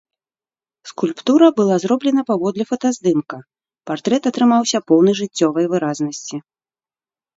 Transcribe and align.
Скульптура 0.91 1.47
была 1.59 1.75
зроблена 1.83 2.21
паводле 2.31 2.63
фотаздымка, 2.71 3.37
партрэт 3.91 4.23
атрымаўся 4.33 4.79
поўны 4.93 5.11
жыццёвай 5.21 5.65
выразнасці. 5.75 6.37